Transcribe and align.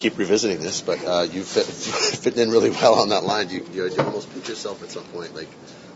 Keep 0.00 0.16
revisiting 0.16 0.60
this, 0.60 0.80
but 0.80 1.04
uh, 1.04 1.22
you 1.22 1.42
fit 1.42 1.64
fitting 2.22 2.40
in 2.40 2.50
really 2.50 2.70
well 2.70 2.94
on 2.94 3.08
that 3.08 3.24
line. 3.24 3.50
You, 3.50 3.66
you, 3.72 3.88
you 3.88 3.98
almost 3.98 4.32
pinch 4.32 4.48
yourself 4.48 4.82
at 4.84 4.90
some 4.90 5.02
point, 5.04 5.34
like 5.34 5.48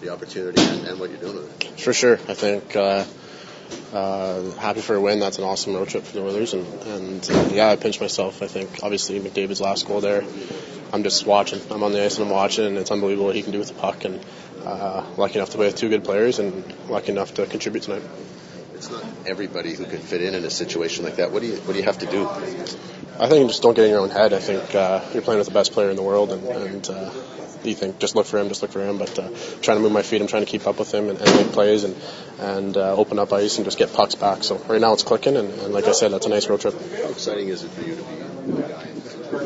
the 0.00 0.08
opportunity 0.08 0.60
and, 0.60 0.88
and 0.88 1.00
what 1.00 1.10
you're 1.10 1.20
doing 1.20 1.36
with 1.36 1.64
it. 1.64 1.80
For 1.80 1.92
sure, 1.92 2.14
I 2.14 2.34
think 2.34 2.74
uh, 2.74 3.04
uh, 3.92 4.50
happy 4.56 4.80
for 4.80 4.96
a 4.96 5.00
win. 5.00 5.20
That's 5.20 5.38
an 5.38 5.44
awesome 5.44 5.74
road 5.74 5.88
trip 5.88 6.02
for 6.02 6.14
the 6.14 6.24
Oilers, 6.24 6.54
and, 6.54 6.66
and 6.66 7.30
uh, 7.30 7.50
yeah, 7.52 7.68
I 7.68 7.76
pinched 7.76 8.00
myself. 8.00 8.42
I 8.42 8.48
think 8.48 8.82
obviously 8.82 9.20
McDavid's 9.20 9.60
last 9.60 9.86
goal 9.86 10.00
there. 10.00 10.24
I'm 10.92 11.04
just 11.04 11.24
watching. 11.24 11.60
I'm 11.70 11.84
on 11.84 11.92
the 11.92 12.04
ice 12.04 12.18
and 12.18 12.26
I'm 12.26 12.32
watching, 12.32 12.66
and 12.66 12.76
it's 12.76 12.90
unbelievable 12.90 13.26
what 13.26 13.36
he 13.36 13.42
can 13.42 13.52
do 13.52 13.60
with 13.60 13.68
the 13.68 13.74
puck. 13.74 14.04
And 14.04 14.20
uh, 14.64 15.06
lucky 15.16 15.36
enough 15.36 15.50
to 15.50 15.56
play 15.56 15.66
with 15.66 15.76
two 15.76 15.88
good 15.88 16.02
players, 16.02 16.40
and 16.40 16.64
lucky 16.88 17.12
enough 17.12 17.34
to 17.34 17.46
contribute 17.46 17.84
tonight. 17.84 18.02
It's 18.74 18.90
not 18.90 19.04
everybody 19.24 19.74
who 19.74 19.84
can 19.84 20.00
fit 20.00 20.20
in 20.20 20.34
in 20.34 20.44
a 20.44 20.50
situation 20.50 21.04
like 21.04 21.16
that. 21.16 21.30
What 21.30 21.42
do 21.42 21.48
you 21.48 21.56
what 21.58 21.74
do 21.74 21.78
you 21.78 21.84
have 21.84 21.98
to 21.98 22.06
do? 22.06 22.28
I 23.18 23.28
think 23.28 23.48
just 23.48 23.62
don't 23.62 23.74
get 23.74 23.84
in 23.84 23.90
your 23.90 24.00
own 24.00 24.10
head. 24.10 24.32
I 24.32 24.40
think 24.40 24.74
uh, 24.74 25.00
you're 25.12 25.22
playing 25.22 25.38
with 25.38 25.46
the 25.46 25.54
best 25.54 25.72
player 25.72 25.90
in 25.90 25.96
the 25.96 26.02
world, 26.02 26.32
and, 26.32 26.44
and 26.44 26.90
uh, 26.90 27.10
you 27.62 27.74
think 27.74 27.98
just 28.00 28.16
look 28.16 28.26
for 28.26 28.38
him, 28.38 28.48
just 28.48 28.62
look 28.62 28.72
for 28.72 28.84
him. 28.84 28.98
But 28.98 29.16
uh, 29.18 29.28
trying 29.62 29.76
to 29.76 29.82
move 29.82 29.92
my 29.92 30.02
feet, 30.02 30.20
I'm 30.20 30.26
trying 30.26 30.44
to 30.44 30.50
keep 30.50 30.66
up 30.66 30.78
with 30.78 30.92
him 30.92 31.08
and, 31.08 31.20
and 31.20 31.36
make 31.36 31.52
plays 31.52 31.84
and 31.84 31.96
and 32.40 32.76
uh, 32.76 32.96
open 32.96 33.18
up 33.20 33.32
ice 33.32 33.56
and 33.56 33.64
just 33.64 33.78
get 33.78 33.92
pucks 33.92 34.16
back. 34.16 34.42
So 34.42 34.56
right 34.56 34.80
now 34.80 34.92
it's 34.92 35.04
clicking, 35.04 35.36
and, 35.36 35.48
and 35.48 35.72
like 35.72 35.84
I 35.84 35.92
said, 35.92 36.12
that's 36.12 36.26
a 36.26 36.30
nice 36.30 36.48
road 36.48 36.60
trip. 36.60 36.74
How 36.74 37.10
exciting 37.10 37.48
is 37.48 37.62
it 37.62 37.70
for 37.70 37.82
you 37.82 37.96
to 37.96 38.02
be 38.02 38.52
the 38.52 38.62
guy 38.62 38.93